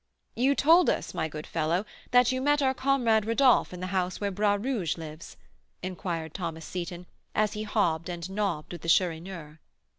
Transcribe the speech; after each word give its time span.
"You 0.35 0.55
told 0.55 0.89
us, 0.89 1.13
my 1.13 1.27
good 1.27 1.45
fellow, 1.45 1.85
that 2.09 2.31
you 2.31 2.41
met 2.41 2.63
our 2.63 2.73
comrade 2.73 3.23
Rodolph 3.23 3.71
in 3.71 3.81
the 3.81 3.85
house 3.93 4.19
where 4.19 4.31
Bras 4.31 4.59
Rouge 4.59 4.97
lives?" 4.97 5.37
inquired 5.83 6.33
Thomas 6.33 6.65
Seyton, 6.65 7.05
as 7.35 7.53
he 7.53 7.61
hob 7.61 8.09
and 8.09 8.27
nobbed 8.27 8.71
with 8.71 8.81
the 8.81 8.89
Chourineur. 8.89 9.59